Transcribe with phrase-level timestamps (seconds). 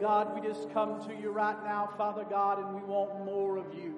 [0.00, 3.74] God, we just come to you right now, Father God, and we want more of
[3.74, 3.96] you.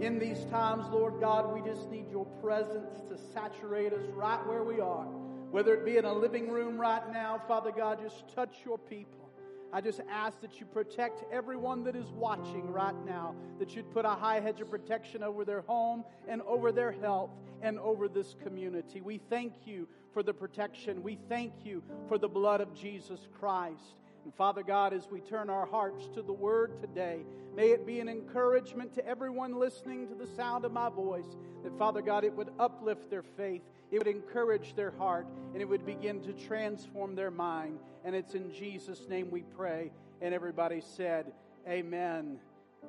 [0.00, 4.62] In these times, Lord God, we just need your presence to saturate us right where
[4.62, 5.04] we are.
[5.50, 9.30] Whether it be in a living room right now, Father God, just touch your people.
[9.72, 14.04] I just ask that you protect everyone that is watching right now, that you'd put
[14.04, 17.30] a high hedge of protection over their home and over their health
[17.62, 19.00] and over this community.
[19.00, 21.02] We thank you for the protection.
[21.02, 23.96] We thank you for the blood of Jesus Christ.
[24.24, 27.24] And Father God, as we turn our hearts to the word today,
[27.56, 31.76] may it be an encouragement to everyone listening to the sound of my voice that
[31.76, 35.84] Father God, it would uplift their faith, it would encourage their heart, and it would
[35.84, 37.78] begin to transform their mind.
[38.04, 39.90] And it's in Jesus' name we pray.
[40.20, 41.32] And everybody said,
[41.68, 42.38] Amen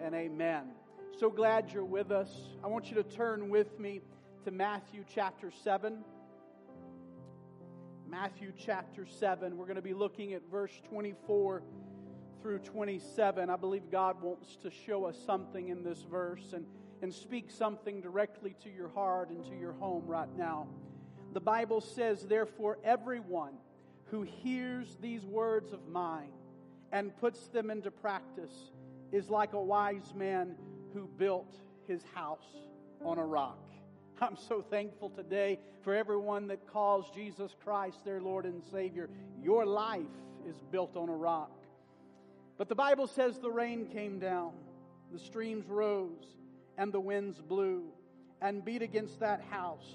[0.01, 0.69] and Amen.
[1.19, 2.31] So glad you're with us.
[2.63, 4.01] I want you to turn with me
[4.45, 6.03] to Matthew chapter 7.
[8.13, 9.57] Matthew chapter 7.
[9.57, 11.63] We're going to be looking at verse 24
[12.43, 13.49] through 27.
[13.49, 16.63] I believe God wants to show us something in this verse and,
[17.01, 20.67] and speak something directly to your heart and to your home right now.
[21.33, 23.55] The Bible says, Therefore, everyone
[24.11, 26.33] who hears these words of mine
[26.91, 28.73] and puts them into practice
[29.11, 30.55] is like a wise man
[30.93, 31.55] who built
[31.87, 32.45] his house
[33.03, 33.72] on a rock.
[34.21, 39.09] I'm so thankful today for everyone that calls Jesus Christ their Lord and Savior.
[39.41, 40.01] Your life
[40.47, 41.51] is built on a rock.
[42.57, 44.53] But the Bible says the rain came down,
[45.11, 46.37] the streams rose,
[46.77, 47.83] and the winds blew
[48.41, 49.89] and beat against that house,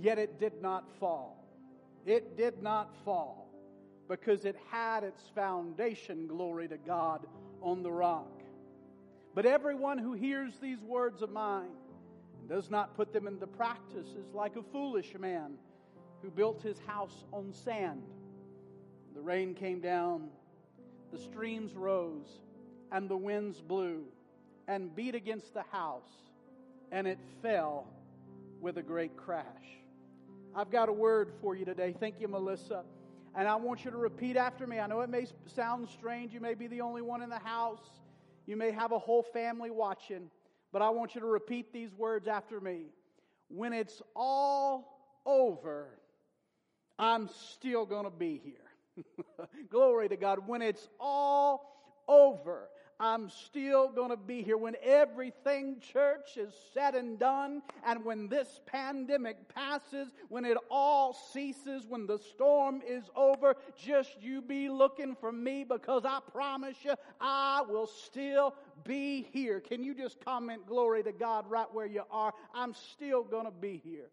[0.00, 1.44] yet it did not fall.
[2.06, 3.48] It did not fall
[4.08, 7.26] because it had its foundation, glory to God,
[7.60, 8.30] on the rock.
[9.34, 11.70] But everyone who hears these words of mine,
[12.48, 15.54] does not put them into practice is like a foolish man
[16.22, 18.02] who built his house on sand.
[19.14, 20.28] The rain came down,
[21.12, 22.40] the streams rose,
[22.90, 24.04] and the winds blew
[24.66, 26.10] and beat against the house,
[26.90, 27.86] and it fell
[28.60, 29.46] with a great crash.
[30.54, 31.94] I've got a word for you today.
[31.98, 32.84] Thank you, Melissa.
[33.34, 34.80] And I want you to repeat after me.
[34.80, 36.32] I know it may sound strange.
[36.32, 38.00] You may be the only one in the house.
[38.46, 40.30] You may have a whole family watching.
[40.72, 42.86] But I want you to repeat these words after me.
[43.48, 45.98] When it's all over,
[46.98, 49.04] I'm still going to be here.
[49.70, 50.46] Glory to God.
[50.46, 52.68] When it's all over,
[53.00, 54.56] I'm still going to be here.
[54.56, 61.12] When everything, church, is said and done, and when this pandemic passes, when it all
[61.32, 66.76] ceases, when the storm is over, just you be looking for me because I promise
[66.82, 68.54] you, I will still
[68.84, 69.60] be here.
[69.60, 72.34] Can you just comment glory to God right where you are?
[72.52, 74.10] I'm still going to be here.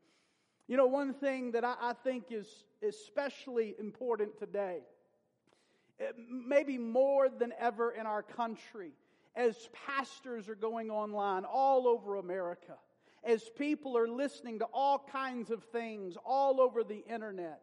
[0.67, 4.79] You know, one thing that I, I think is especially important today
[5.99, 8.91] Eh, maybe more than ever in our country,
[9.35, 12.75] as pastors are going online all over America,
[13.23, 17.61] as people are listening to all kinds of things all over the internet,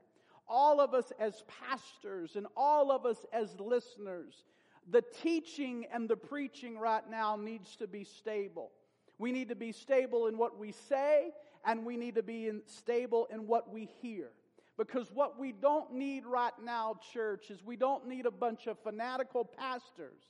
[0.49, 4.45] all of us as pastors and all of us as listeners,
[4.91, 8.71] the teaching and the preaching right now needs to be stable.
[9.19, 11.31] We need to be stable in what we say,
[11.65, 14.31] and we need to be in, stable in what we hear.
[14.79, 18.79] Because what we don't need right now, church, is we don't need a bunch of
[18.79, 20.23] fanatical pastors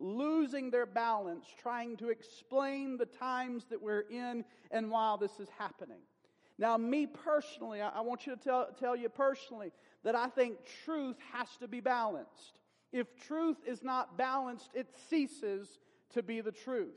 [0.00, 5.48] losing their balance, trying to explain the times that we're in and why this is
[5.58, 5.98] happening.
[6.58, 9.72] Now, me personally, I want you to tell, tell you personally
[10.04, 12.60] that I think truth has to be balanced.
[12.92, 15.78] If truth is not balanced, it ceases
[16.14, 16.96] to be the truth.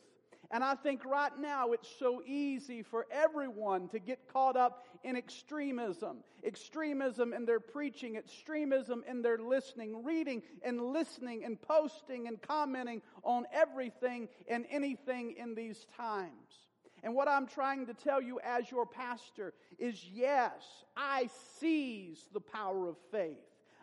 [0.54, 5.16] And I think right now it's so easy for everyone to get caught up in
[5.16, 6.18] extremism.
[6.46, 13.02] Extremism in their preaching, extremism in their listening, reading and listening and posting and commenting
[13.24, 16.68] on everything and anything in these times.
[17.02, 21.30] And what I'm trying to tell you as your pastor is yes, I
[21.60, 23.38] seize the power of faith.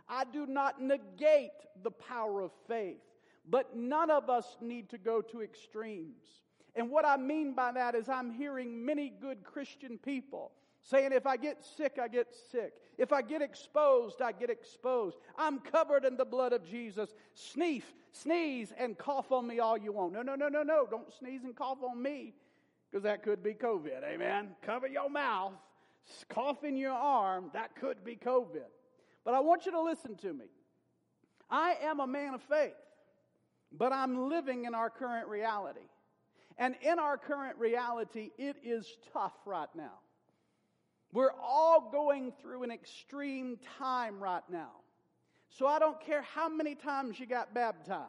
[0.07, 1.51] I do not negate
[1.83, 3.01] the power of faith.
[3.51, 6.27] But none of us need to go to extremes.
[6.79, 11.27] And what I mean by that is I'm hearing many good Christian people saying, if
[11.27, 12.73] I get sick, I get sick.
[12.97, 15.19] If I get exposed, I get exposed.
[15.37, 17.11] I'm covered in the blood of Jesus.
[17.35, 17.83] Sneeze,
[18.13, 20.13] sneeze, and cough on me all you want.
[20.13, 20.87] No, no, no, no, no.
[20.89, 22.33] Don't sneeze and cough on me
[22.89, 24.05] because that could be COVID.
[24.05, 24.51] Amen.
[24.63, 25.55] Cover your mouth,
[26.29, 27.51] cough in your arm.
[27.55, 28.71] That could be COVID.
[29.25, 30.47] But I want you to listen to me.
[31.51, 32.77] I am a man of faith,
[33.77, 35.81] but I'm living in our current reality.
[36.59, 40.01] And in our current reality, it is tough right now.
[41.13, 44.73] We're all going through an extreme time right now.
[45.49, 48.09] So I don't care how many times you got baptized.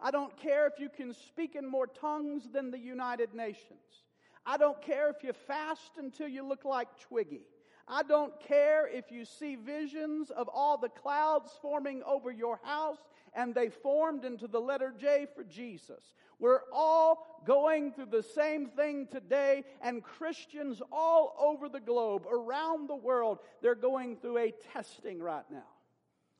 [0.00, 4.04] I don't care if you can speak in more tongues than the United Nations.
[4.44, 7.42] I don't care if you fast until you look like Twiggy.
[7.86, 12.98] I don't care if you see visions of all the clouds forming over your house
[13.34, 16.14] and they formed into the letter J for Jesus.
[16.38, 22.88] We're all going through the same thing today, and Christians all over the globe, around
[22.88, 25.68] the world, they're going through a testing right now.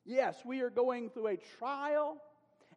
[0.04, 2.16] Yes, we are going through a trial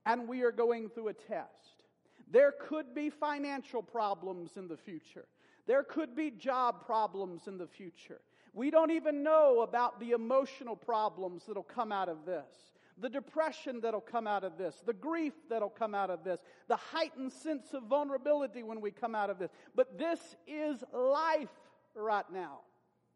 [0.05, 1.83] and we are going through a test.
[2.29, 5.25] There could be financial problems in the future.
[5.65, 8.21] There could be job problems in the future.
[8.53, 13.81] We don't even know about the emotional problems that'll come out of this, the depression
[13.81, 17.73] that'll come out of this, the grief that'll come out of this, the heightened sense
[17.73, 19.51] of vulnerability when we come out of this.
[19.75, 21.49] But this is life
[21.95, 22.59] right now.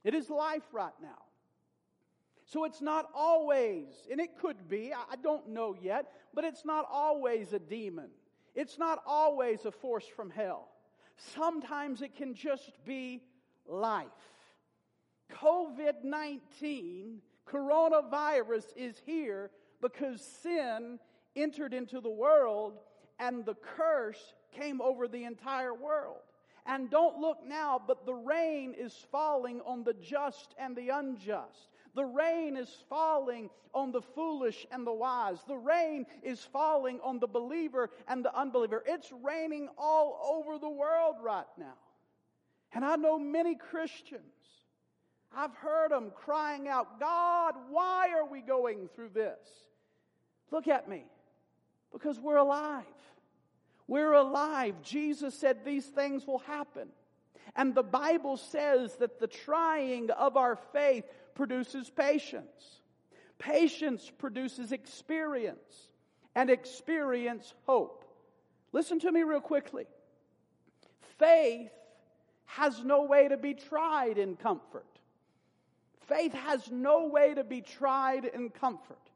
[0.04, 1.22] It is life right now.
[2.46, 6.86] So it's not always, and it could be, I don't know yet, but it's not
[6.90, 8.10] always a demon.
[8.56, 10.70] It's not always a force from hell.
[11.18, 13.22] Sometimes it can just be
[13.68, 14.08] life.
[15.34, 19.52] COVID 19, coronavirus is here
[19.82, 21.00] because sin
[21.36, 22.80] entered into the world
[23.20, 26.18] and the curse came over the entire world.
[26.66, 31.70] And don't look now, but the rain is falling on the just and the unjust.
[31.96, 35.40] The rain is falling on the foolish and the wise.
[35.48, 38.84] The rain is falling on the believer and the unbeliever.
[38.86, 41.78] It's raining all over the world right now.
[42.74, 44.22] And I know many Christians,
[45.36, 49.67] I've heard them crying out, God, why are we going through this?
[50.52, 51.04] Look at me.
[51.92, 52.84] Because we're alive.
[53.88, 54.76] We're alive.
[54.84, 56.90] Jesus said these things will happen.
[57.56, 62.82] And the Bible says that the trying of our faith produces patience.
[63.40, 65.90] Patience produces experience,
[66.36, 68.04] and experience hope.
[68.72, 69.86] Listen to me real quickly.
[71.18, 71.72] Faith
[72.46, 74.86] has no way to be tried in comfort.
[76.08, 79.07] Faith has no way to be tried in comfort.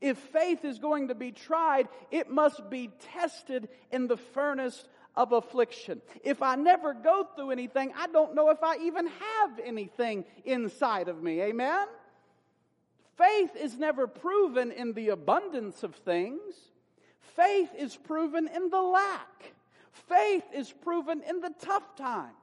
[0.00, 5.32] If faith is going to be tried, it must be tested in the furnace of
[5.32, 6.00] affliction.
[6.24, 11.08] If I never go through anything, I don't know if I even have anything inside
[11.08, 11.42] of me.
[11.42, 11.86] Amen?
[13.18, 16.54] Faith is never proven in the abundance of things.
[17.36, 19.52] Faith is proven in the lack.
[19.92, 22.34] Faith is proven in the tough times.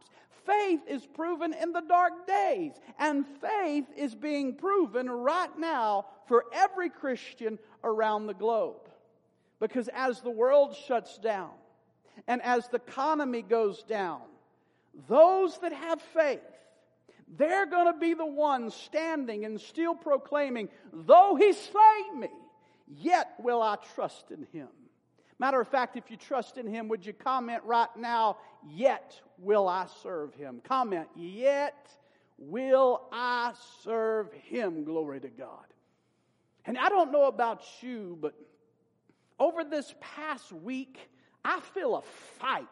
[0.47, 2.73] Faith is proven in the dark days.
[2.97, 8.89] And faith is being proven right now for every Christian around the globe.
[9.59, 11.51] Because as the world shuts down,
[12.27, 14.21] and as the economy goes down,
[15.07, 16.39] those that have faith,
[17.37, 22.29] they're going to be the ones standing and still proclaiming, though he slay me,
[22.87, 24.69] yet will I trust in him.
[25.39, 28.37] Matter of fact, if you trust in him, would you comment right now,
[28.67, 30.61] yet will I serve him?
[30.63, 31.89] Comment, yet
[32.37, 33.53] will I
[33.83, 34.83] serve him.
[34.83, 35.65] Glory to God.
[36.65, 38.33] And I don't know about you, but
[39.39, 41.09] over this past week,
[41.45, 42.67] I feel a fight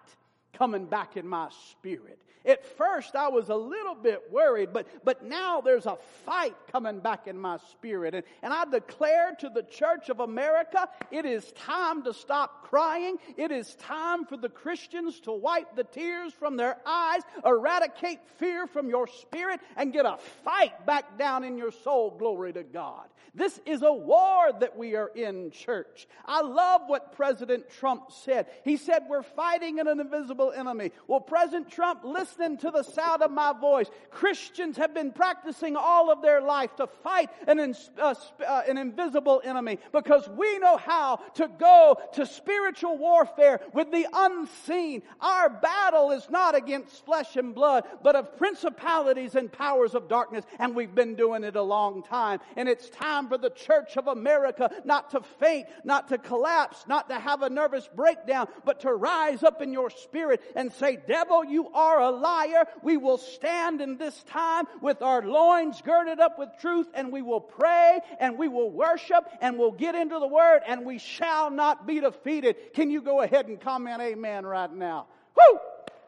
[0.57, 2.19] coming back in my spirit.
[2.45, 6.99] At first, I was a little bit worried, but, but now there's a fight coming
[6.99, 8.13] back in my spirit.
[8.13, 13.17] And, and I declare to the Church of America, it is time to stop crying.
[13.35, 18.67] It is time for the Christians to wipe the tears from their eyes, eradicate fear
[18.67, 22.15] from your spirit, and get a fight back down in your soul.
[22.15, 23.07] Glory to God.
[23.35, 26.07] This is a war that we are in, church.
[26.25, 28.47] I love what President Trump said.
[28.63, 30.91] He said, We're fighting in an invisible enemy.
[31.07, 33.89] Well, President Trump, listen to the sound of my voice.
[34.11, 39.41] Christians have been practicing all of their life to fight an, uh, uh, an invisible
[39.43, 45.01] enemy because we know how to go to spiritual warfare with the unseen.
[45.21, 50.45] Our battle is not against flesh and blood, but of principalities and powers of darkness,
[50.59, 52.39] and we've been doing it a long time.
[52.55, 57.09] And it's time for the church of America not to faint, not to collapse, not
[57.09, 61.43] to have a nervous breakdown, but to rise up in your spirit and say, devil,
[61.43, 62.65] you are a liar.
[62.81, 67.21] We will stand in this time with our loins girded up with truth and we
[67.21, 71.49] will pray and we will worship and we'll get into the word and we shall
[71.49, 72.73] not be defeated.
[72.73, 75.07] Can you go ahead and comment amen right now?
[75.35, 75.59] Whoo!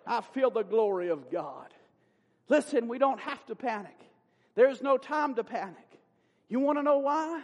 [0.06, 1.68] I feel the glory of God.
[2.50, 3.98] Listen, we don't have to panic.
[4.56, 5.76] There's no time to panic.
[6.50, 7.42] You want to know why?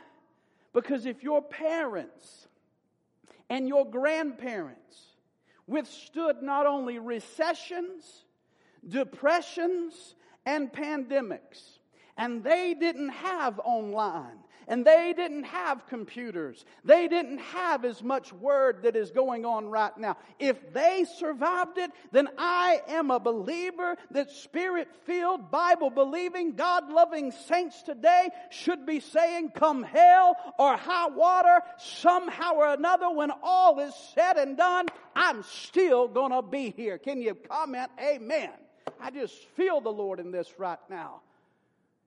[0.73, 2.47] Because if your parents
[3.49, 5.12] and your grandparents
[5.67, 8.25] withstood not only recessions,
[8.87, 10.15] depressions,
[10.45, 11.79] and pandemics,
[12.17, 16.63] and they didn't have online, And they didn't have computers.
[16.83, 20.17] They didn't have as much word that is going on right now.
[20.39, 26.89] If they survived it, then I am a believer that spirit filled, Bible believing, God
[26.89, 33.31] loving saints today should be saying, come hell or high water, somehow or another, when
[33.41, 36.97] all is said and done, I'm still gonna be here.
[36.97, 37.89] Can you comment?
[37.99, 38.49] Amen.
[38.99, 41.21] I just feel the Lord in this right now.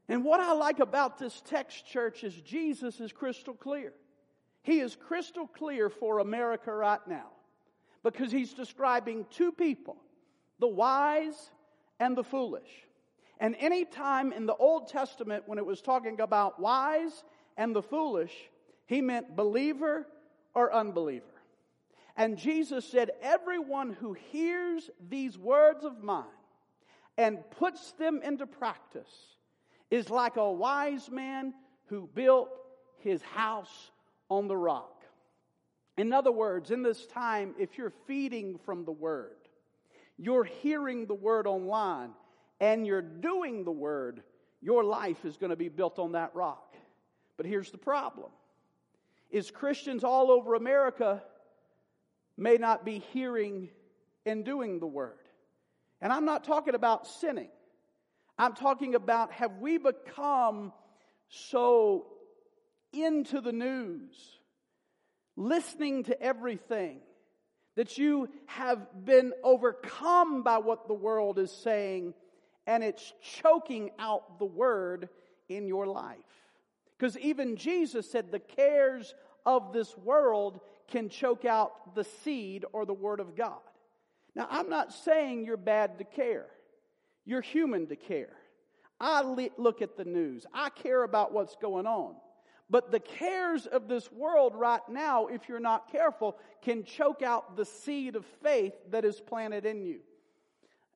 [0.08, 3.92] And what I like about this text, church, is Jesus is crystal clear.
[4.62, 7.30] He is crystal clear for America right now
[8.02, 9.96] because he's describing two people,
[10.60, 11.50] the wise
[11.98, 12.70] and the foolish.
[13.38, 17.24] And any time in the Old Testament when it was talking about wise
[17.56, 18.32] and the foolish,
[18.86, 20.06] he meant believer
[20.54, 21.26] or unbeliever.
[22.16, 26.24] And Jesus said, Everyone who hears these words of mine
[27.18, 29.35] and puts them into practice
[29.90, 31.54] is like a wise man
[31.86, 32.48] who built
[32.98, 33.90] his house
[34.28, 35.04] on the rock.
[35.96, 39.36] In other words, in this time, if you're feeding from the word,
[40.18, 42.10] you're hearing the word online,
[42.60, 44.22] and you're doing the word,
[44.60, 46.74] your life is going to be built on that rock.
[47.36, 48.30] But here's the problem
[49.30, 51.22] is Christians all over America
[52.36, 53.68] may not be hearing
[54.24, 55.18] and doing the word.
[56.00, 57.48] And I'm not talking about sinning.
[58.38, 60.72] I'm talking about have we become
[61.28, 62.06] so
[62.92, 64.14] into the news,
[65.36, 67.00] listening to everything,
[67.76, 72.14] that you have been overcome by what the world is saying
[72.66, 73.12] and it's
[73.42, 75.08] choking out the word
[75.48, 76.16] in your life.
[76.98, 79.14] Because even Jesus said the cares
[79.44, 83.60] of this world can choke out the seed or the word of God.
[84.34, 86.46] Now, I'm not saying you're bad to care.
[87.26, 88.32] You're human to care.
[88.98, 89.22] I
[89.58, 90.46] look at the news.
[90.54, 92.14] I care about what's going on.
[92.70, 97.56] But the cares of this world right now, if you're not careful, can choke out
[97.56, 100.00] the seed of faith that is planted in you.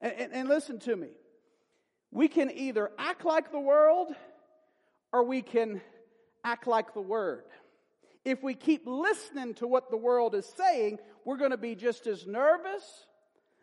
[0.00, 1.10] And, and, and listen to me.
[2.10, 4.12] We can either act like the world
[5.12, 5.80] or we can
[6.42, 7.44] act like the Word.
[8.24, 12.06] If we keep listening to what the world is saying, we're going to be just
[12.06, 12.82] as nervous,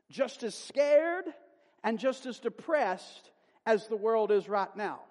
[0.10, 1.26] just as scared,
[1.84, 3.32] and just as depressed
[3.66, 5.02] as the world is right now.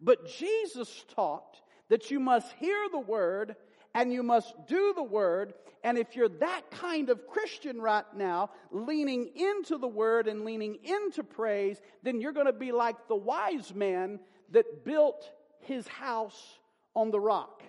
[0.00, 3.56] But Jesus taught that you must hear the word
[3.94, 5.54] and you must do the word.
[5.82, 10.78] And if you're that kind of Christian right now, leaning into the word and leaning
[10.84, 14.20] into praise, then you're going to be like the wise man
[14.52, 16.58] that built his house
[16.94, 17.62] on the rock.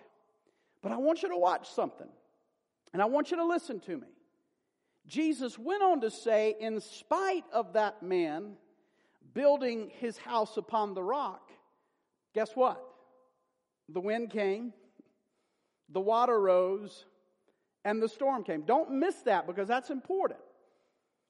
[0.81, 2.07] But I want you to watch something,
[2.93, 4.07] and I want you to listen to me.
[5.09, 8.53] Jesus went on to say, in spite of that man
[9.33, 11.49] building his house upon the rock,
[12.35, 12.79] guess what?
[13.89, 14.71] The wind came,
[15.89, 17.05] the water rose,
[17.83, 18.61] and the storm came.
[18.61, 20.39] Don't miss that because that's important.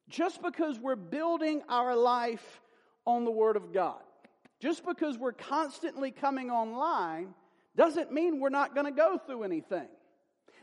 [0.09, 2.61] Just because we're building our life
[3.05, 4.01] on the Word of God,
[4.59, 7.33] just because we're constantly coming online,
[7.77, 9.87] doesn't mean we're not going to go through anything.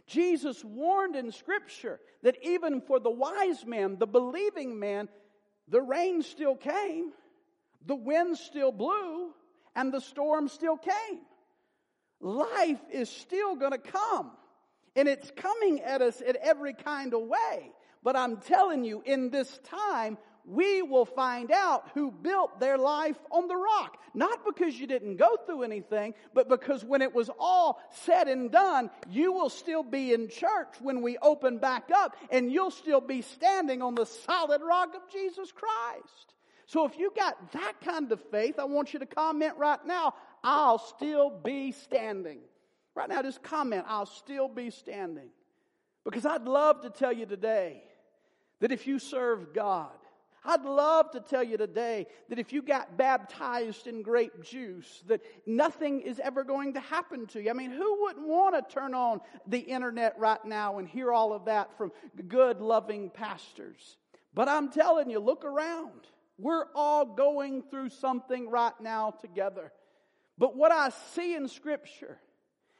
[0.06, 5.08] Jesus warned in Scripture that even for the wise man, the believing man,
[5.68, 7.12] the rain still came,
[7.84, 9.32] the wind still blew,
[9.74, 11.20] and the storm still came.
[12.20, 14.30] Life is still going to come,
[14.94, 17.72] and it's coming at us in every kind of way.
[18.02, 23.16] But I'm telling you, in this time, we will find out who built their life
[23.30, 23.98] on the rock.
[24.14, 28.50] Not because you didn't go through anything, but because when it was all said and
[28.50, 33.00] done, you will still be in church when we open back up and you'll still
[33.00, 36.34] be standing on the solid rock of Jesus Christ.
[36.66, 40.14] So if you got that kind of faith, I want you to comment right now,
[40.42, 42.38] I'll still be standing.
[42.94, 45.28] Right now, just comment, I'll still be standing.
[46.04, 47.82] Because I'd love to tell you today
[48.60, 49.90] that if you serve God,
[50.46, 55.20] I'd love to tell you today that if you got baptized in grape juice, that
[55.44, 57.50] nothing is ever going to happen to you.
[57.50, 61.32] I mean, who wouldn't want to turn on the internet right now and hear all
[61.32, 61.90] of that from
[62.28, 63.96] good, loving pastors?
[64.34, 66.06] But I'm telling you, look around.
[66.38, 69.72] We're all going through something right now together.
[70.38, 72.18] But what I see in Scripture,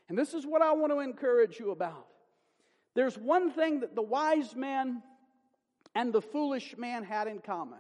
[0.08, 2.06] and this is what I want to encourage you about.
[2.94, 5.02] There's one thing that the wise man
[5.97, 7.79] and the foolish man had in common.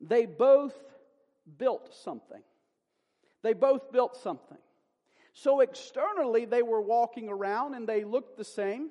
[0.00, 0.76] They both
[1.58, 2.42] built something.
[3.42, 4.58] They both built something.
[5.32, 8.90] So externally, they were walking around and they looked the same.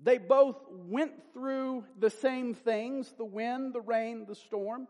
[0.00, 4.88] They both went through the same things the wind, the rain, the storm.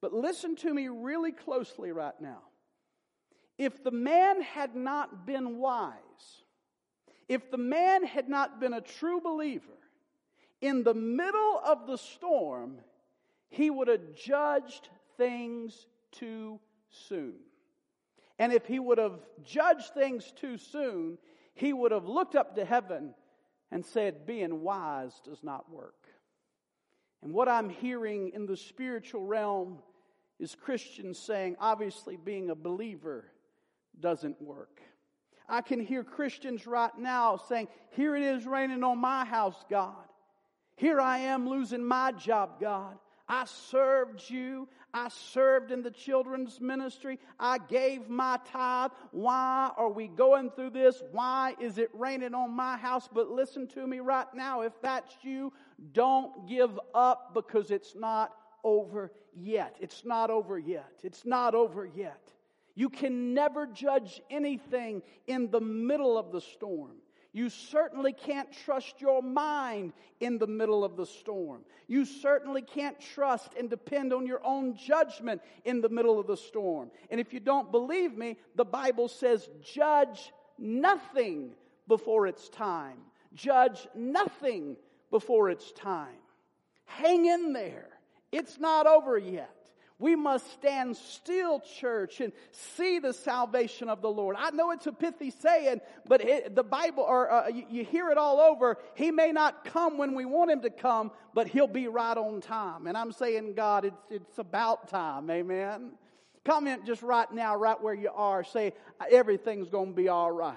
[0.00, 2.44] But listen to me really closely right now.
[3.58, 5.92] If the man had not been wise,
[7.28, 9.81] if the man had not been a true believer,
[10.62, 12.78] in the middle of the storm,
[13.50, 14.88] he would have judged
[15.18, 17.34] things too soon.
[18.38, 21.18] And if he would have judged things too soon,
[21.54, 23.14] he would have looked up to heaven
[23.70, 26.06] and said, Being wise does not work.
[27.22, 29.78] And what I'm hearing in the spiritual realm
[30.38, 33.26] is Christians saying, obviously, being a believer
[34.00, 34.80] doesn't work.
[35.48, 40.06] I can hear Christians right now saying, Here it is raining on my house, God.
[40.82, 42.98] Here I am losing my job, God.
[43.28, 44.66] I served you.
[44.92, 47.20] I served in the children's ministry.
[47.38, 48.90] I gave my tithe.
[49.12, 51.00] Why are we going through this?
[51.12, 53.08] Why is it raining on my house?
[53.12, 54.62] But listen to me right now.
[54.62, 55.52] If that's you,
[55.92, 58.34] don't give up because it's not
[58.64, 59.76] over yet.
[59.78, 60.98] It's not over yet.
[61.04, 62.32] It's not over yet.
[62.74, 67.01] You can never judge anything in the middle of the storm.
[67.32, 71.62] You certainly can't trust your mind in the middle of the storm.
[71.88, 76.36] You certainly can't trust and depend on your own judgment in the middle of the
[76.36, 76.90] storm.
[77.10, 81.52] And if you don't believe me, the Bible says, judge nothing
[81.88, 82.98] before it's time.
[83.34, 84.76] Judge nothing
[85.10, 86.20] before it's time.
[86.84, 87.88] Hang in there.
[88.30, 89.61] It's not over yet.
[90.02, 94.34] We must stand still, church, and see the salvation of the Lord.
[94.36, 98.10] I know it's a pithy saying, but it, the Bible, or uh, you, you hear
[98.10, 98.78] it all over.
[98.94, 102.40] He may not come when we want him to come, but he'll be right on
[102.40, 102.88] time.
[102.88, 105.30] And I'm saying, God, it's, it's about time.
[105.30, 105.92] Amen.
[106.44, 108.42] Comment just right now, right where you are.
[108.42, 108.72] Say,
[109.08, 110.56] everything's going to be all right.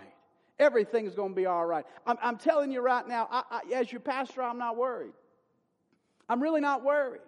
[0.57, 1.85] Everything's going to be all right.
[2.07, 5.13] I'm, I'm telling you right now, I, I, as your pastor, I'm not worried.
[6.27, 7.21] I'm really not worried.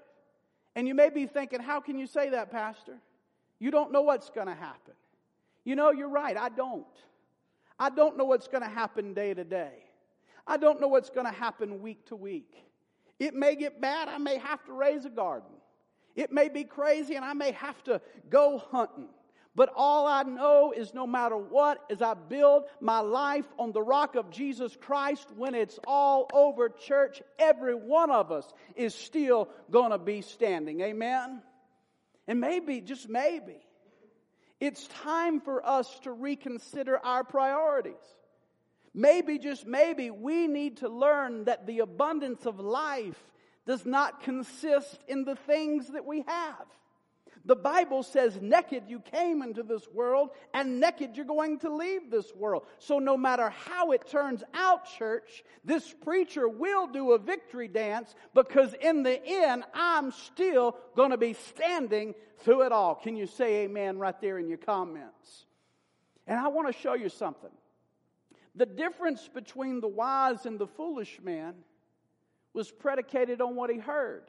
[0.77, 2.99] And you may be thinking, how can you say that, Pastor?
[3.57, 4.93] You don't know what's going to happen.
[5.65, 6.37] You know, you're right.
[6.37, 6.85] I don't.
[7.79, 9.71] I don't know what's going to happen day to day.
[10.45, 12.53] I don't know what's going to happen week to week.
[13.19, 14.07] It may get bad.
[14.07, 15.49] I may have to raise a garden.
[16.15, 19.09] It may be crazy and I may have to go hunting.
[19.57, 23.81] But all I know is no matter what, as I build my life on the
[23.81, 29.49] rock of Jesus Christ, when it's all over, church, every one of us is still
[29.71, 30.81] going to be standing.
[30.81, 31.41] Amen?
[32.27, 33.57] And maybe, just maybe,
[34.59, 37.95] it's time for us to reconsider our priorities.
[38.93, 43.19] Maybe, just maybe, we need to learn that the abundance of life
[43.65, 46.67] does not consist in the things that we have.
[47.47, 52.11] The Bible says, naked you came into this world, and naked you're going to leave
[52.11, 52.63] this world.
[52.77, 58.13] So, no matter how it turns out, church, this preacher will do a victory dance
[58.35, 62.95] because in the end, I'm still going to be standing through it all.
[62.95, 65.45] Can you say amen right there in your comments?
[66.27, 67.51] And I want to show you something.
[68.55, 71.53] The difference between the wise and the foolish man
[72.51, 74.23] was predicated on what he heard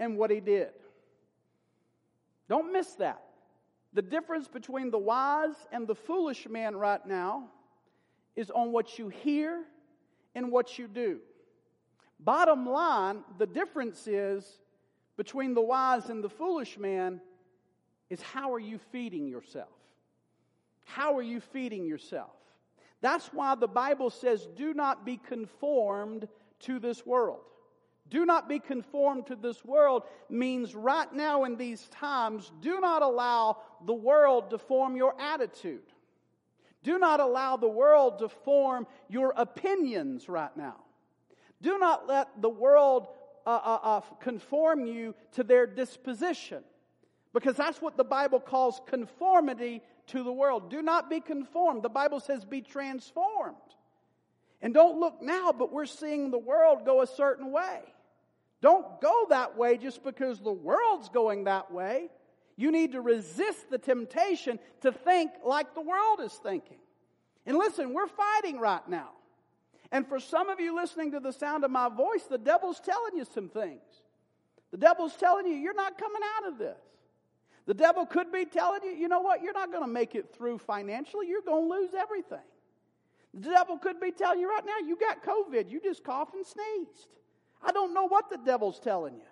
[0.00, 0.70] and what he did.
[2.48, 3.22] Don't miss that.
[3.92, 7.48] The difference between the wise and the foolish man right now
[8.36, 9.62] is on what you hear
[10.34, 11.20] and what you do.
[12.20, 14.58] Bottom line, the difference is
[15.16, 17.20] between the wise and the foolish man
[18.10, 19.68] is how are you feeding yourself?
[20.84, 22.32] How are you feeding yourself?
[23.00, 26.26] That's why the Bible says, do not be conformed
[26.60, 27.42] to this world.
[28.10, 33.02] Do not be conformed to this world means right now in these times, do not
[33.02, 35.82] allow the world to form your attitude.
[36.82, 40.76] Do not allow the world to form your opinions right now.
[41.62, 43.08] Do not let the world
[43.46, 46.62] uh, uh, uh, conform you to their disposition.
[47.32, 50.70] Because that's what the Bible calls conformity to the world.
[50.70, 51.82] Do not be conformed.
[51.82, 53.56] The Bible says be transformed.
[54.60, 57.80] And don't look now, but we're seeing the world go a certain way.
[58.64, 62.08] Don't go that way just because the world's going that way.
[62.56, 66.78] You need to resist the temptation to think like the world is thinking.
[67.44, 69.10] And listen, we're fighting right now.
[69.92, 73.18] And for some of you listening to the sound of my voice, the devil's telling
[73.18, 73.82] you some things.
[74.70, 76.80] The devil's telling you you're not coming out of this.
[77.66, 80.34] The devil could be telling you, you know what, you're not going to make it
[80.34, 82.38] through financially, you're going to lose everything.
[83.34, 86.46] The devil could be telling you right now, you got COVID, you just coughed and
[86.46, 87.08] sneezed.
[87.64, 89.22] I don't know what the devil's telling you.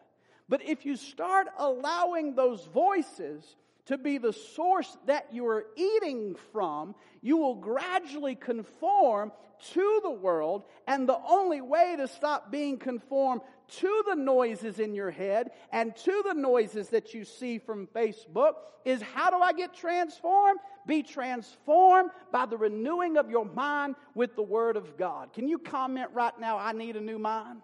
[0.48, 6.36] But if you start allowing those voices to be the source that you are eating
[6.52, 9.32] from, you will gradually conform
[9.72, 10.64] to the world.
[10.86, 13.42] And the only way to stop being conformed
[13.78, 18.54] to the noises in your head and to the noises that you see from Facebook
[18.84, 20.60] is how do I get transformed?
[20.86, 25.32] Be transformed by the renewing of your mind with the Word of God.
[25.32, 27.62] Can you comment right now, I need a new mind?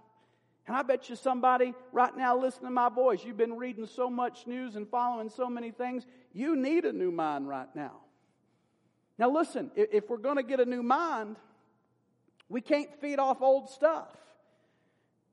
[0.69, 4.11] And I bet you somebody right now listening to my voice, you've been reading so
[4.11, 7.95] much news and following so many things, you need a new mind right now.
[9.17, 11.37] Now, listen, if we're going to get a new mind,
[12.51, 14.09] we can't feed off old stuff.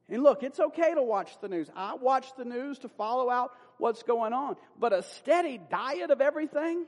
[0.07, 1.69] And look, it's okay to watch the news.
[1.75, 4.55] I watch the news to follow out what's going on.
[4.79, 6.85] But a steady diet of everything,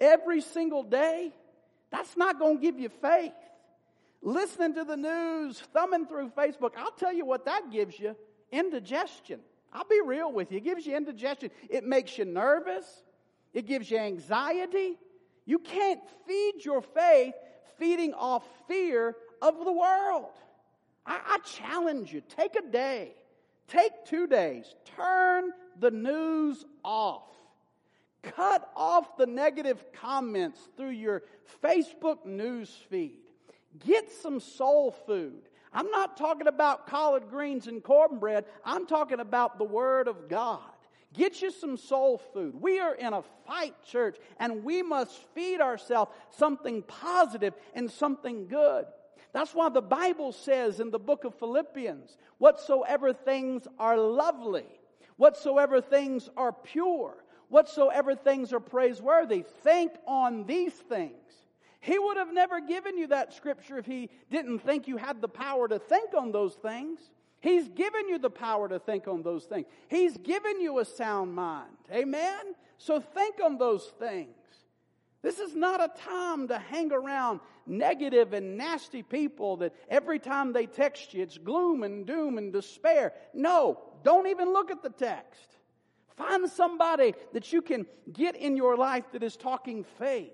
[0.00, 1.34] every single day,
[1.90, 3.32] that's not going to give you faith
[4.22, 8.16] listening to the news, thumbing through Facebook, I'll tell you what that gives you
[8.52, 9.40] indigestion.
[9.72, 10.58] I'll be real with you.
[10.58, 11.50] It gives you indigestion.
[11.68, 12.84] It makes you nervous.
[13.52, 14.98] It gives you anxiety.
[15.46, 17.34] You can't feed your faith
[17.78, 20.32] feeding off fear of the world.
[21.06, 23.14] I, I challenge you take a day,
[23.68, 27.22] take two days, turn the news off.
[28.22, 31.22] Cut off the negative comments through your
[31.64, 33.19] Facebook news feed.
[33.78, 35.48] Get some soul food.
[35.72, 38.44] I'm not talking about collard greens and cornbread.
[38.64, 40.60] I'm talking about the Word of God.
[41.12, 42.54] Get you some soul food.
[42.60, 48.46] We are in a fight, church, and we must feed ourselves something positive and something
[48.46, 48.86] good.
[49.32, 54.66] That's why the Bible says in the book of Philippians, whatsoever things are lovely,
[55.16, 57.16] whatsoever things are pure,
[57.48, 61.14] whatsoever things are praiseworthy, think on these things.
[61.80, 65.28] He would have never given you that scripture if he didn't think you had the
[65.28, 67.00] power to think on those things.
[67.40, 69.66] He's given you the power to think on those things.
[69.88, 71.70] He's given you a sound mind.
[71.90, 72.54] Amen?
[72.76, 74.36] So think on those things.
[75.22, 80.52] This is not a time to hang around negative and nasty people that every time
[80.52, 83.12] they text you, it's gloom and doom and despair.
[83.34, 85.56] No, don't even look at the text.
[86.16, 90.32] Find somebody that you can get in your life that is talking faith.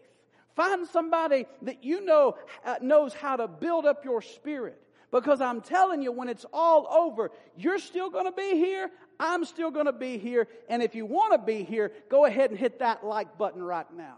[0.56, 4.80] Find somebody that you know uh, knows how to build up your spirit.
[5.10, 8.90] Because I'm telling you, when it's all over, you're still going to be here.
[9.20, 10.48] I'm still going to be here.
[10.68, 13.86] And if you want to be here, go ahead and hit that like button right
[13.94, 14.16] now.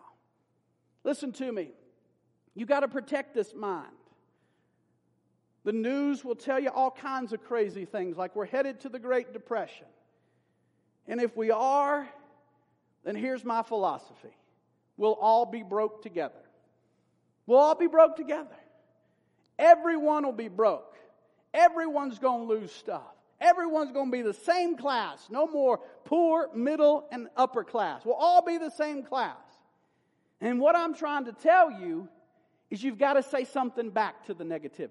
[1.02, 1.70] Listen to me.
[2.54, 3.88] You got to protect this mind.
[5.64, 8.98] The news will tell you all kinds of crazy things, like we're headed to the
[8.98, 9.86] Great Depression.
[11.08, 12.08] And if we are,
[13.04, 14.34] then here's my philosophy
[14.98, 16.34] we'll all be broke together.
[17.46, 18.56] We'll all be broke together.
[19.58, 20.96] Everyone will be broke.
[21.54, 23.02] Everyone's going to lose stuff.
[23.40, 25.26] Everyone's going to be the same class.
[25.30, 28.04] No more poor, middle, and upper class.
[28.04, 29.36] We'll all be the same class.
[30.40, 32.08] And what I'm trying to tell you
[32.70, 34.90] is you've got to say something back to the negativity.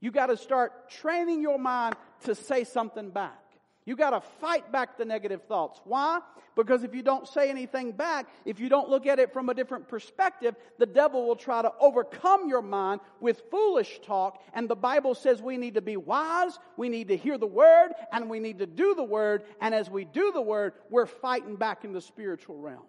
[0.00, 3.40] You've got to start training your mind to say something back.
[3.86, 5.80] You got to fight back the negative thoughts.
[5.84, 6.18] Why?
[6.56, 9.54] Because if you don't say anything back, if you don't look at it from a
[9.54, 14.42] different perspective, the devil will try to overcome your mind with foolish talk.
[14.54, 17.92] And the Bible says we need to be wise, we need to hear the word,
[18.10, 19.44] and we need to do the word.
[19.60, 22.86] And as we do the word, we're fighting back in the spiritual realm.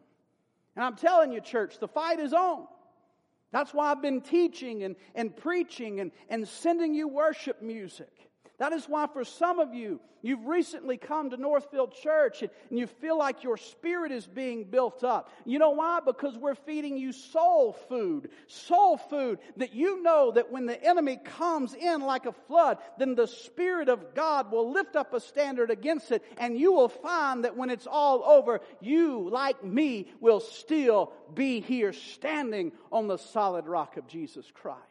[0.76, 2.66] And I'm telling you, church, the fight is on.
[3.52, 8.27] That's why I've been teaching and, and preaching and, and sending you worship music.
[8.60, 12.88] That is why, for some of you, you've recently come to Northfield Church and, you
[12.88, 15.30] feel like your spirit is being built up.
[15.46, 16.00] You know why?
[16.04, 18.30] Because we're feeding you soul food.
[18.48, 23.14] Soul food that you know that when the enemy comes in like a flood, then
[23.14, 27.44] the Spirit of God will lift up a standard against it, and you will find
[27.44, 33.18] that when it's all over, you, like me, will still be here standing on the
[33.18, 34.82] solid rock of Jesus Christ.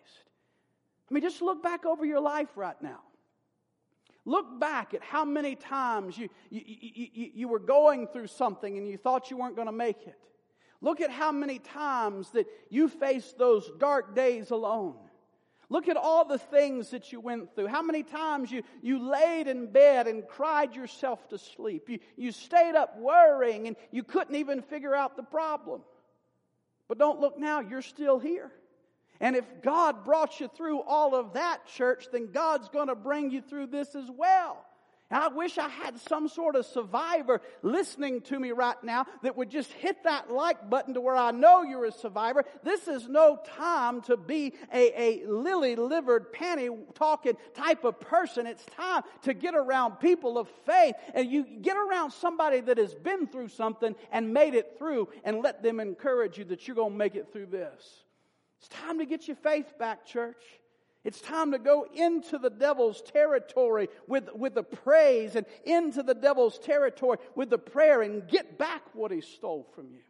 [1.10, 3.00] I mean, just look back over your life right now.
[4.26, 8.88] Look back at how many times you, you, you, you, were going through something and
[8.88, 10.18] you thought you weren't going to make it.
[10.80, 14.96] Look at how many times that you faced those dark days alone.
[15.68, 17.68] Look at all the things that you went through.
[17.68, 21.88] How many times you, you laid in bed and cried yourself to sleep.
[21.88, 25.82] You, you stayed up worrying and you couldn't even figure out the problem.
[26.88, 28.50] But don't look now, you're still here.
[29.20, 33.30] And if God brought you through all of that, church, then God's going to bring
[33.30, 34.64] you through this as well.
[35.08, 39.36] And I wish I had some sort of survivor listening to me right now that
[39.36, 42.44] would just hit that like button to where I know you're a survivor.
[42.64, 48.48] This is no time to be a, a lily livered, panty talking type of person.
[48.48, 52.94] It's time to get around people of faith and you get around somebody that has
[52.94, 56.92] been through something and made it through and let them encourage you that you're going
[56.92, 58.05] to make it through this.
[58.58, 60.42] It's time to get your faith back, church.
[61.04, 66.14] It's time to go into the devil's territory with, with the praise and into the
[66.14, 70.00] devil's territory with the prayer and get back what he stole from you.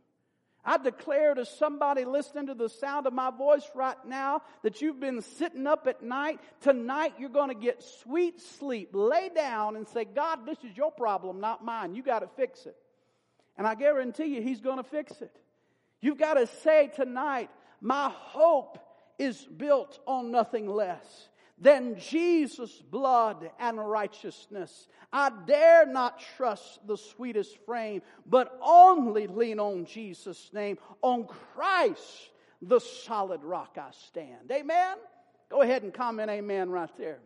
[0.64, 4.98] I declare to somebody listening to the sound of my voice right now that you've
[4.98, 6.40] been sitting up at night.
[6.60, 8.90] Tonight you're going to get sweet sleep.
[8.92, 11.94] Lay down and say, God, this is your problem, not mine.
[11.94, 12.74] You got to fix it.
[13.56, 15.36] And I guarantee you, He's going to fix it.
[16.00, 17.48] You've got to say tonight,
[17.80, 18.78] my hope
[19.18, 24.88] is built on nothing less than Jesus' blood and righteousness.
[25.12, 30.76] I dare not trust the sweetest frame, but only lean on Jesus' name.
[31.00, 34.50] On Christ, the solid rock I stand.
[34.50, 34.96] Amen?
[35.48, 37.20] Go ahead and comment amen right there.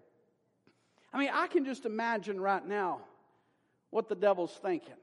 [1.12, 3.00] I mean, I can just imagine right now
[3.90, 4.94] what the devil's thinking.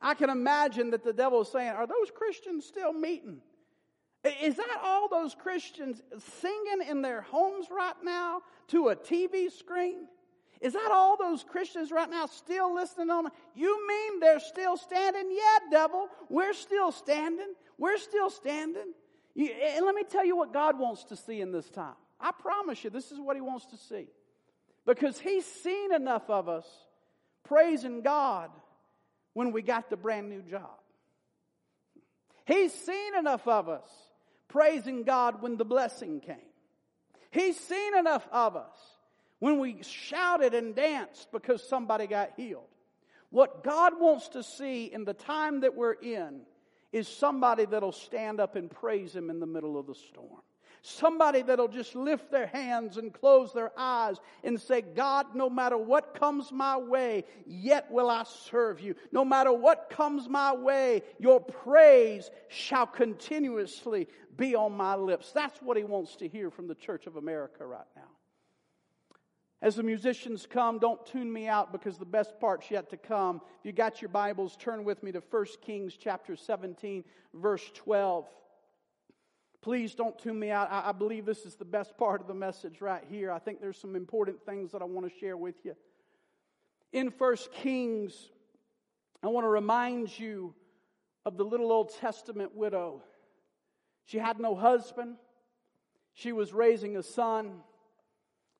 [0.00, 3.40] I can imagine that the devil's saying, Are those Christians still meeting?
[4.42, 6.02] Is that all those Christians
[6.40, 10.06] singing in their homes right now to a TV screen?
[10.60, 13.28] Is that all those Christians right now still listening on?
[13.54, 15.30] You mean they're still standing?
[15.30, 17.52] Yeah, devil, we're still standing.
[17.78, 18.92] We're still standing.
[19.34, 21.94] You, and let me tell you what God wants to see in this time.
[22.18, 24.08] I promise you, this is what He wants to see.
[24.86, 26.66] Because He's seen enough of us
[27.44, 28.50] praising God
[29.34, 30.80] when we got the brand new job.
[32.46, 33.90] He's seen enough of us
[34.48, 36.36] praising God when the blessing came.
[37.30, 38.76] He's seen enough of us
[39.38, 42.68] when we shouted and danced because somebody got healed.
[43.30, 46.42] What God wants to see in the time that we're in
[46.92, 50.40] is somebody that'll stand up and praise Him in the middle of the storm.
[50.88, 55.76] Somebody that'll just lift their hands and close their eyes and say, God, no matter
[55.76, 58.94] what comes my way, yet will I serve you.
[59.10, 65.32] No matter what comes my way, your praise shall continuously be on my lips.
[65.32, 68.02] That's what he wants to hear from the Church of America right now.
[69.60, 73.40] As the musicians come, don't tune me out because the best part's yet to come.
[73.58, 77.02] If you got your Bibles, turn with me to 1 Kings chapter 17,
[77.34, 78.28] verse 12.
[79.66, 80.70] Please don't tune me out.
[80.70, 83.32] I, I believe this is the best part of the message right here.
[83.32, 85.74] I think there's some important things that I want to share with you.
[86.92, 88.30] In First Kings,
[89.24, 90.54] I want to remind you
[91.24, 93.02] of the little Old Testament widow.
[94.04, 95.16] She had no husband.
[96.14, 97.54] She was raising a son.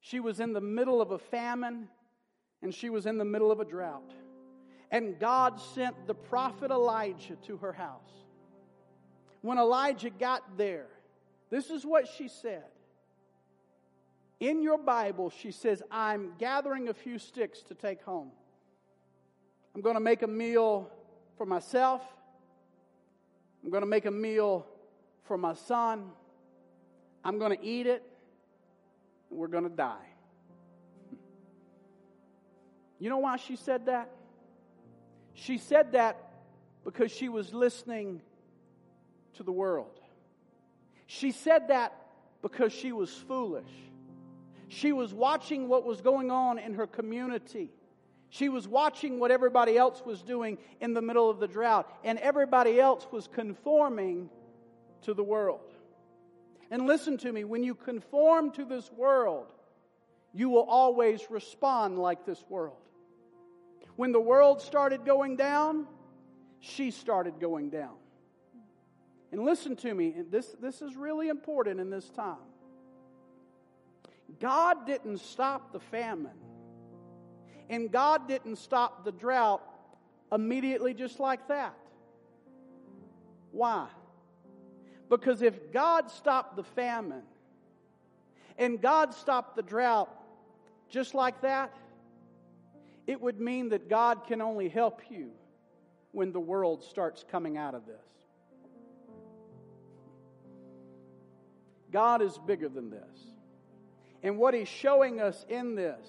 [0.01, 1.87] She was in the middle of a famine
[2.63, 4.13] and she was in the middle of a drought.
[4.91, 8.11] And God sent the prophet Elijah to her house.
[9.43, 10.89] When Elijah got there,
[11.51, 12.65] this is what she said.
[14.41, 18.31] In your Bible, she says, I'm gathering a few sticks to take home.
[19.75, 20.91] I'm going to make a meal
[21.39, 22.03] for myself.
[23.65, 24.67] I'm going to make a meal
[25.25, 26.11] for my son.
[27.25, 28.03] I'm going to eat it,
[29.31, 30.07] and we're going to die.
[32.99, 34.11] You know why she said that?
[35.35, 36.17] She said that
[36.83, 38.23] because she was listening
[39.35, 40.01] to the world.
[41.07, 41.93] She said that
[42.43, 43.71] because she was foolish.
[44.69, 47.71] She was watching what was going on in her community.
[48.31, 52.19] She was watching what everybody else was doing in the middle of the drought, and
[52.19, 54.29] everybody else was conforming
[55.03, 55.73] to the world.
[56.71, 59.47] And listen to me when you conform to this world,
[60.33, 62.77] you will always respond like this world.
[63.95, 65.87] When the world started going down,
[66.61, 67.95] she started going down.
[69.33, 72.37] And listen to me, this, this is really important in this time.
[74.41, 76.37] God didn't stop the famine,
[77.69, 79.63] and God didn't stop the drought
[80.33, 81.77] immediately just like that.
[83.53, 83.87] Why?
[85.09, 87.23] Because if God stopped the famine
[88.59, 90.11] and God stopped the drought
[90.89, 91.73] just like that,
[93.07, 95.31] it would mean that God can only help you
[96.13, 98.03] when the world starts coming out of this.
[101.97, 103.01] God is bigger than this.
[104.23, 106.07] And what He's showing us in this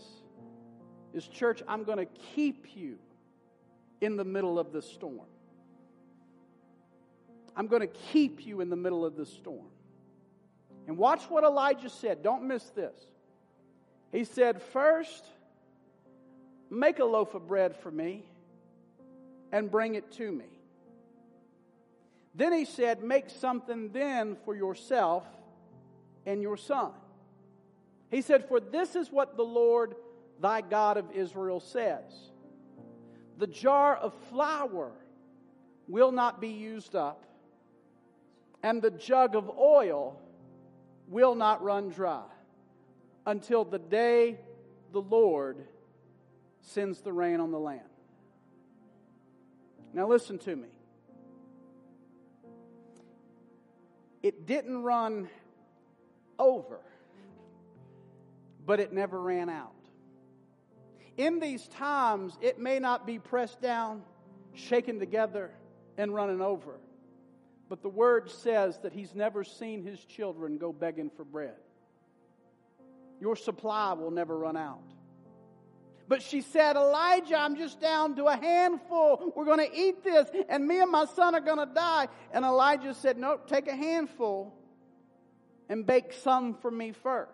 [1.13, 2.97] is, church, I'm going to keep you
[4.01, 5.29] in the middle of the storm.
[7.55, 9.69] I'm going to keep you in the middle of the storm.
[10.87, 12.21] And watch what Elijah said.
[12.21, 12.99] Don't miss this.
[14.11, 15.23] He said, First,
[16.69, 18.25] Make a loaf of bread for me
[19.53, 20.47] and bring it to me.
[22.35, 25.23] Then he said, Make something then for yourself
[26.27, 26.91] and your son.
[28.11, 29.95] He said, For this is what the Lord
[30.39, 32.03] thy God of Israel says
[33.39, 34.91] The jar of flour
[35.87, 37.25] will not be used up,
[38.61, 40.19] and the jug of oil
[41.07, 42.25] will not run dry
[43.25, 44.37] until the day
[44.91, 45.65] the Lord
[46.61, 47.81] sends the rain on the land.
[49.93, 50.67] Now, listen to me.
[54.21, 55.29] It didn't run
[56.39, 56.79] over,
[58.65, 59.73] but it never ran out.
[61.17, 64.03] In these times, it may not be pressed down,
[64.53, 65.51] shaken together,
[65.97, 66.79] and running over.
[67.69, 71.55] But the word says that he's never seen his children go begging for bread.
[73.19, 74.83] Your supply will never run out.
[76.07, 79.33] But she said, Elijah, I'm just down to a handful.
[79.35, 82.07] We're going to eat this, and me and my son are going to die.
[82.31, 84.56] And Elijah said, No, take a handful
[85.69, 87.31] and bake some for me first.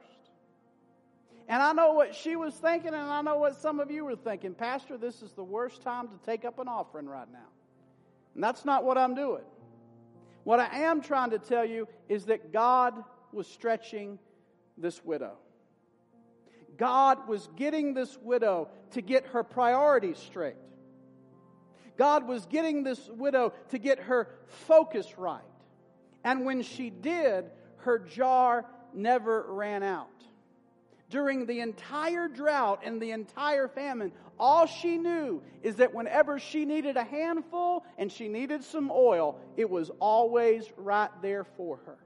[1.47, 4.15] And I know what she was thinking, and I know what some of you were
[4.15, 4.53] thinking.
[4.53, 7.49] Pastor, this is the worst time to take up an offering right now.
[8.33, 9.43] And that's not what I'm doing.
[10.45, 14.19] What I am trying to tell you is that God was stretching
[14.77, 15.33] this widow.
[16.77, 20.55] God was getting this widow to get her priorities straight.
[21.97, 25.41] God was getting this widow to get her focus right.
[26.23, 27.45] And when she did,
[27.83, 30.09] her jar never ran out.
[31.09, 36.65] During the entire drought and the entire famine, all she knew is that whenever she
[36.65, 41.97] needed a handful and she needed some oil, it was always right there for her.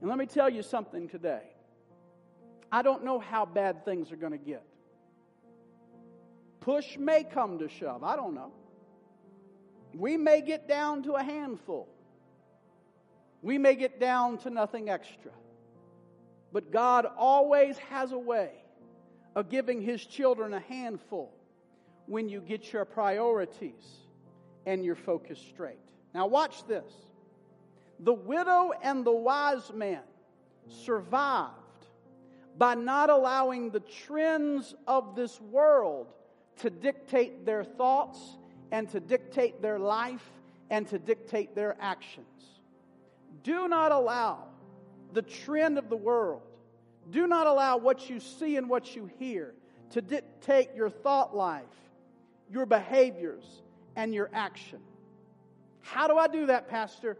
[0.00, 1.42] And let me tell you something today.
[2.70, 4.64] I don't know how bad things are going to get.
[6.60, 8.02] Push may come to shove.
[8.02, 8.52] I don't know.
[9.94, 11.88] We may get down to a handful.
[13.44, 15.30] We may get down to nothing extra.
[16.50, 18.52] But God always has a way
[19.36, 21.30] of giving His children a handful
[22.06, 23.98] when you get your priorities
[24.64, 25.76] and your focus straight.
[26.14, 26.90] Now, watch this.
[28.00, 30.00] The widow and the wise man
[30.66, 31.52] survived
[32.56, 36.06] by not allowing the trends of this world
[36.60, 38.18] to dictate their thoughts
[38.72, 40.24] and to dictate their life
[40.70, 42.53] and to dictate their actions.
[43.44, 44.48] Do not allow
[45.12, 46.42] the trend of the world,
[47.10, 49.54] do not allow what you see and what you hear
[49.90, 51.62] to dictate your thought life,
[52.50, 53.44] your behaviors,
[53.94, 54.80] and your action.
[55.82, 57.16] How do I do that, Pastor?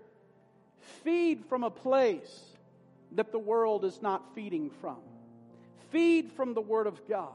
[1.05, 2.57] Feed from a place
[3.13, 4.97] that the world is not feeding from
[5.95, 7.33] feed from the Word of God.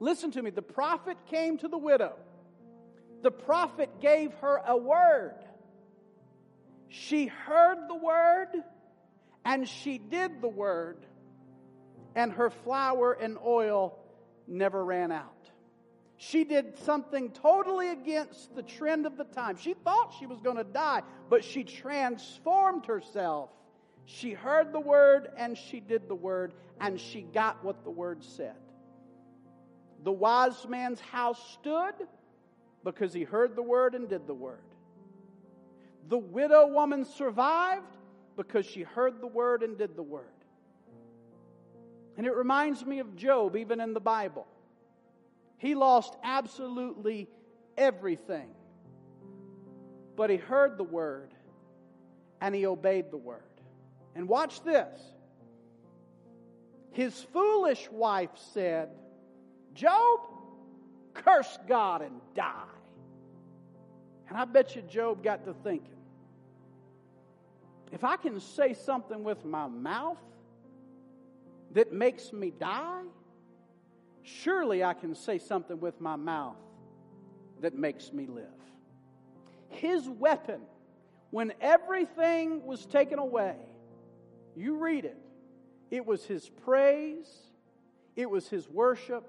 [0.00, 0.48] Listen to me.
[0.48, 2.14] The prophet came to the widow.
[3.22, 5.34] The prophet gave her a word.
[6.88, 8.48] She heard the word
[9.44, 11.06] and she did the word,
[12.14, 13.98] and her flour and oil
[14.46, 15.32] never ran out.
[16.18, 19.56] She did something totally against the trend of the time.
[19.56, 23.50] She thought she was going to die, but she transformed herself.
[24.04, 28.24] She heard the word and she did the word, and she got what the word
[28.24, 28.56] said.
[30.04, 31.94] The wise man's house stood
[32.84, 34.60] because he heard the word and did the word.
[36.08, 37.96] The widow woman survived
[38.36, 40.24] because she heard the word and did the word.
[42.16, 44.46] And it reminds me of Job, even in the Bible.
[45.58, 47.28] He lost absolutely
[47.76, 48.48] everything,
[50.16, 51.34] but he heard the word
[52.40, 53.42] and he obeyed the word.
[54.14, 55.00] And watch this
[56.92, 58.88] his foolish wife said,
[59.74, 60.20] Job,
[61.14, 62.64] curse God and die.
[64.28, 65.97] And I bet you Job got to thinking,
[67.92, 70.18] if I can say something with my mouth
[71.72, 73.02] that makes me die,
[74.22, 76.56] surely I can say something with my mouth
[77.60, 78.44] that makes me live.
[79.68, 80.60] His weapon,
[81.30, 83.56] when everything was taken away,
[84.56, 85.18] you read it,
[85.90, 87.28] it was his praise,
[88.16, 89.28] it was his worship,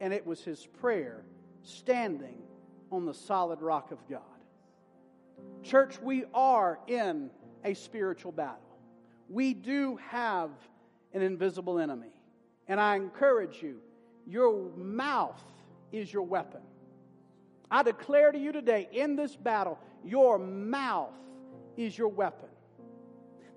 [0.00, 1.24] and it was his prayer
[1.62, 2.42] standing
[2.90, 4.20] on the solid rock of God.
[5.62, 7.30] Church, we are in
[7.64, 8.58] a spiritual battle.
[9.28, 10.50] We do have
[11.12, 12.12] an invisible enemy.
[12.68, 13.78] And I encourage you,
[14.26, 15.42] your mouth
[15.90, 16.60] is your weapon.
[17.70, 21.14] I declare to you today, in this battle, your mouth
[21.76, 22.48] is your weapon.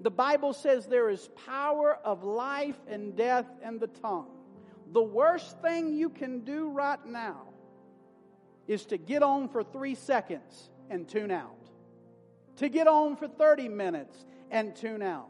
[0.01, 4.27] The Bible says there is power of life and death in the tongue.
[4.91, 7.41] The worst thing you can do right now
[8.67, 11.64] is to get on for three seconds and tune out,
[12.58, 15.30] to get on for 30 minutes and tune out.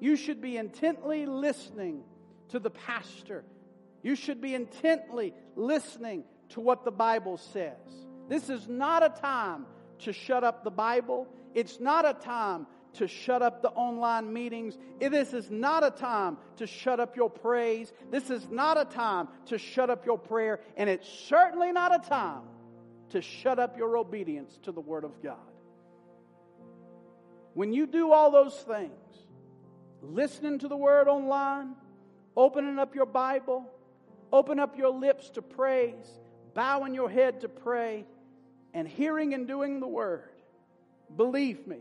[0.00, 2.02] You should be intently listening
[2.48, 3.44] to the pastor.
[4.02, 7.76] You should be intently listening to what the Bible says.
[8.28, 9.66] This is not a time
[10.00, 11.26] to shut up the Bible.
[11.54, 14.78] It's not a time to shut up the online meetings.
[15.00, 17.92] This is not a time to shut up your praise.
[18.10, 20.60] This is not a time to shut up your prayer.
[20.76, 22.42] And it's certainly not a time
[23.10, 25.36] to shut up your obedience to the Word of God.
[27.56, 28.92] When you do all those things,
[30.02, 31.70] listening to the Word online,
[32.36, 33.64] opening up your Bible,
[34.30, 36.20] open up your lips to praise,
[36.52, 38.04] bowing your head to pray,
[38.74, 40.28] and hearing and doing the Word,
[41.16, 41.78] believe me,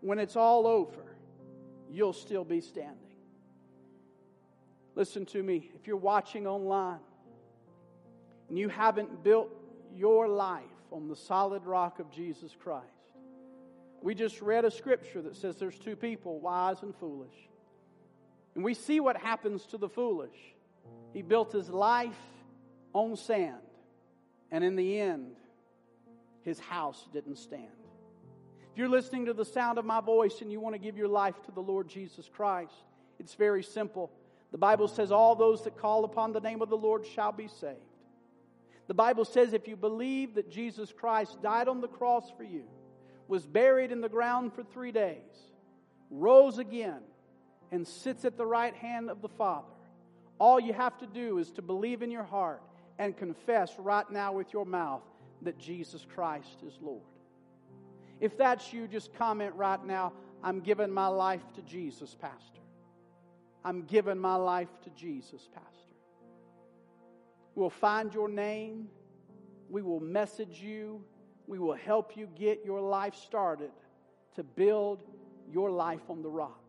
[0.00, 1.14] when it's all over,
[1.88, 2.96] you'll still be standing.
[4.96, 5.70] Listen to me.
[5.76, 6.98] If you're watching online
[8.48, 9.50] and you haven't built
[9.94, 12.86] your life on the solid rock of Jesus Christ,
[14.02, 17.34] we just read a scripture that says there's two people, wise and foolish.
[18.54, 20.36] And we see what happens to the foolish.
[21.12, 22.18] He built his life
[22.92, 23.60] on sand,
[24.50, 25.36] and in the end,
[26.42, 27.66] his house didn't stand.
[28.72, 31.08] If you're listening to the sound of my voice and you want to give your
[31.08, 32.72] life to the Lord Jesus Christ,
[33.18, 34.10] it's very simple.
[34.52, 37.48] The Bible says, All those that call upon the name of the Lord shall be
[37.48, 37.78] saved.
[38.90, 42.64] The Bible says, if you believe that Jesus Christ died on the cross for you,
[43.30, 45.16] was buried in the ground for three days,
[46.10, 46.98] rose again,
[47.70, 49.68] and sits at the right hand of the Father,
[50.40, 52.60] all you have to do is to believe in your heart
[52.98, 55.02] and confess right now with your mouth
[55.42, 57.02] that Jesus Christ is Lord.
[58.20, 60.12] If that's you, just comment right now
[60.42, 62.60] I'm giving my life to Jesus, Pastor.
[63.64, 65.68] I'm giving my life to Jesus, Pastor.
[67.54, 68.88] We'll find your name.
[69.68, 71.04] We will message you.
[71.50, 73.72] We will help you get your life started
[74.36, 75.02] to build
[75.52, 76.62] your life on the rock.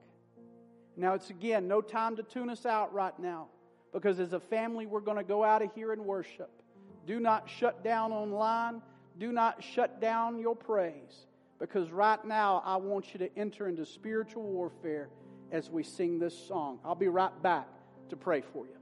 [0.98, 3.50] Now, it's again no time to tune us out right now
[3.94, 6.50] because as a family, we're going to go out of here and worship.
[7.06, 8.82] Do not shut down online.
[9.20, 11.28] Do not shut down your praise
[11.60, 15.10] because right now I want you to enter into spiritual warfare
[15.52, 16.80] as we sing this song.
[16.84, 17.68] I'll be right back
[18.10, 18.78] to pray for you.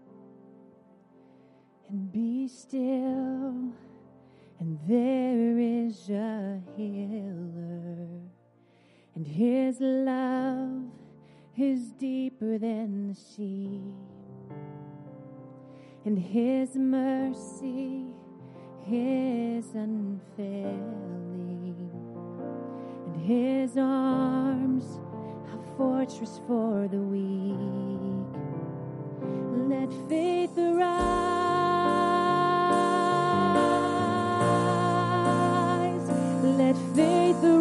[1.89, 3.73] And be still,
[4.59, 8.07] and there is a healer,
[9.15, 10.83] and his love
[11.57, 13.81] is deeper than the sea,
[16.05, 18.05] and his mercy
[18.91, 20.99] is unfailing
[23.05, 24.99] and his arms,
[25.53, 27.55] a fortress for the weak.
[29.69, 31.58] Let faith arise.
[36.59, 37.58] Let faith arise.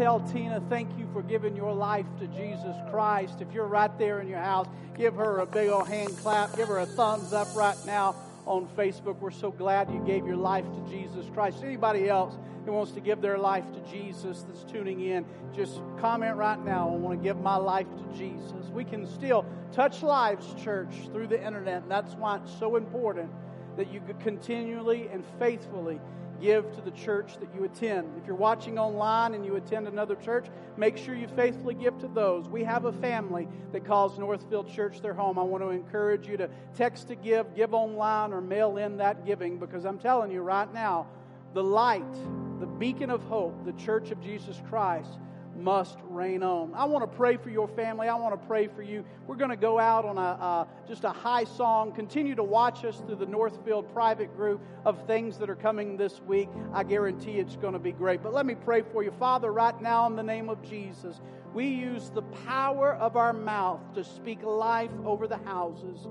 [0.00, 3.42] Tell Tina, thank you for giving your life to Jesus Christ.
[3.42, 6.56] If you're right there in your house, give her a big old hand clap.
[6.56, 9.18] Give her a thumbs up right now on Facebook.
[9.18, 11.58] We're so glad you gave your life to Jesus Christ.
[11.62, 12.34] Anybody else
[12.64, 16.88] who wants to give their life to Jesus that's tuning in, just comment right now.
[16.88, 18.70] I want to give my life to Jesus.
[18.72, 21.82] We can still touch lives, church, through the internet.
[21.82, 23.30] And that's why it's so important
[23.76, 26.00] that you continually and faithfully
[26.40, 28.08] give to the church that you attend.
[28.20, 32.08] If you're watching online and you attend another church, make sure you faithfully give to
[32.08, 32.48] those.
[32.48, 35.38] We have a family that calls Northfield Church their home.
[35.38, 39.26] I want to encourage you to text to give, give online, or mail in that
[39.26, 41.06] giving because I'm telling you right now,
[41.52, 42.14] the light,
[42.60, 45.18] the beacon of hope, the church of Jesus Christ
[45.60, 46.72] must reign on.
[46.74, 48.08] I want to pray for your family.
[48.08, 49.04] I want to pray for you.
[49.26, 51.92] We're going to go out on a uh, just a high song.
[51.92, 56.20] Continue to watch us through the Northfield private group of things that are coming this
[56.22, 56.48] week.
[56.72, 58.22] I guarantee it's going to be great.
[58.22, 61.20] But let me pray for you, Father, right now in the name of Jesus.
[61.52, 66.06] We use the power of our mouth to speak life over the houses.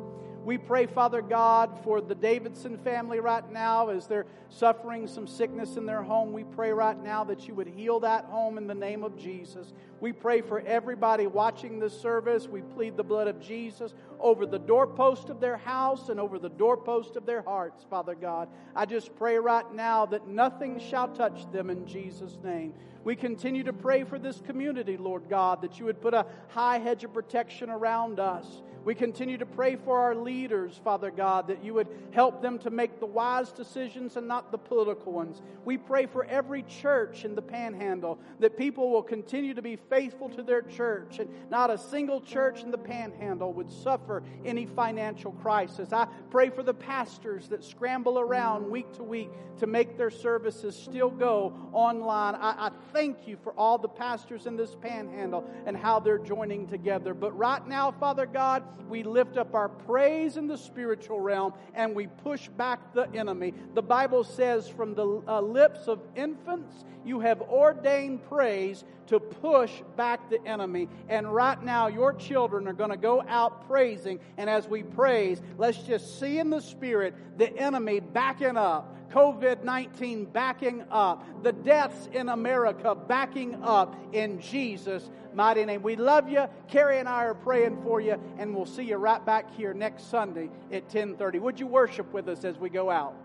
[0.46, 5.76] We pray, Father God, for the Davidson family right now as they're suffering some sickness
[5.76, 6.32] in their home.
[6.32, 9.74] We pray right now that you would heal that home in the name of Jesus.
[10.00, 12.48] We pray for everybody watching this service.
[12.48, 16.50] We plead the blood of Jesus over the doorpost of their house and over the
[16.50, 18.48] doorpost of their hearts, Father God.
[18.76, 22.74] I just pray right now that nothing shall touch them in Jesus' name.
[23.04, 26.80] We continue to pray for this community, Lord God, that you would put a high
[26.80, 28.62] hedge of protection around us.
[28.86, 32.69] We continue to pray for our leaders, Father God, that you would help them to
[32.69, 35.41] make the wise decisions and not the political ones.
[35.65, 40.30] We pray for every church in the panhandle that people will continue to be faithful
[40.30, 45.34] to their church and not a single church in the panhandle would suffer any financial
[45.34, 45.91] crisis.
[45.91, 50.75] I pray for the pastors that scramble around week to week to make their services
[50.75, 52.36] still go online.
[52.36, 56.67] I, I thank you for all the pastors in this panhandle and how they're joining
[56.67, 57.13] together.
[57.13, 61.95] But right now, Father God, we lift up our praise in the spiritual realm and
[61.95, 63.53] we push back the enemy.
[63.76, 69.72] The Bible says, from the uh, lips of infants, you have ordained praise to push
[69.95, 70.88] back the enemy.
[71.07, 74.20] And right now, your children are going to go out praising.
[74.38, 78.95] And as we praise, let's just see in the spirit the enemy backing up.
[79.10, 85.82] COVID 19 backing up, the deaths in America backing up in Jesus' mighty name.
[85.82, 86.47] We love you.
[86.68, 90.10] Carrie and I are praying for you, and we'll see you right back here next
[90.10, 91.39] Sunday at 10:30.
[91.39, 93.16] Would you worship with us as we go out?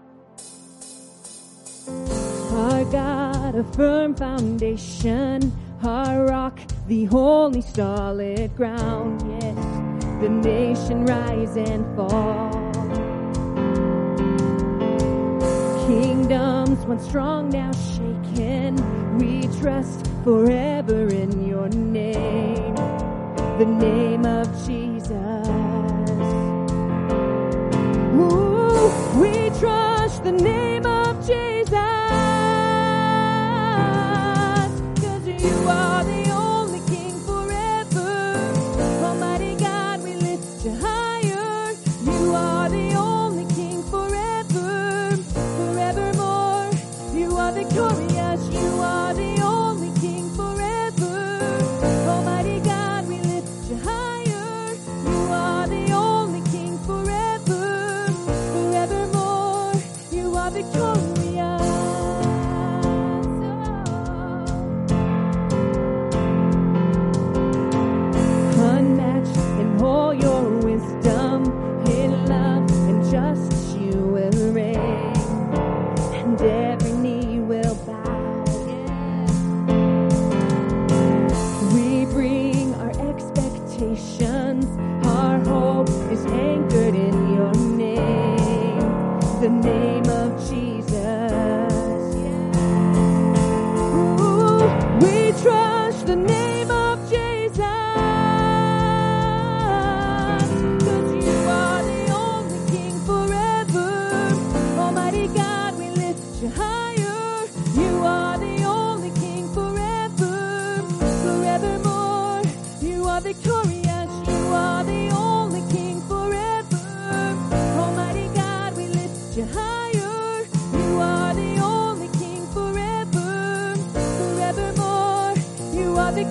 [2.52, 9.22] Our God, a firm foundation, our rock, the only solid ground.
[9.42, 9.56] Yes,
[10.22, 12.63] the nation rise and fall.
[16.04, 18.76] Kingdoms once strong, now shaken.
[19.16, 22.74] We trust forever in your name,
[23.56, 25.48] the name of Jesus.
[28.20, 30.63] Ooh, we trust the name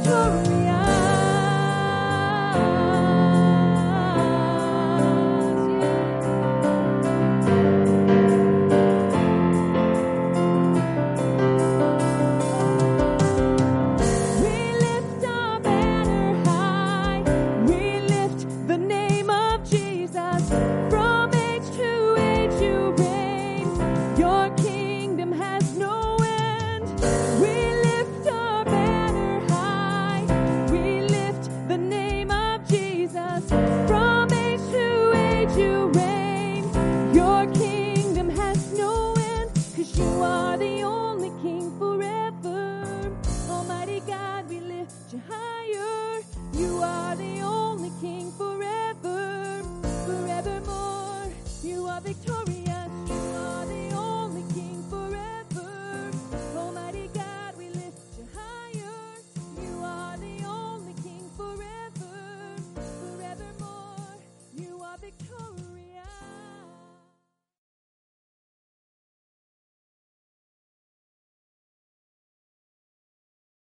[0.01, 0.62] victorious.